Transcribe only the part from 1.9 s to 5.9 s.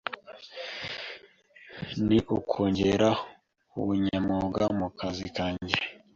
ni ukongera ubunyamwuga mu kazi kange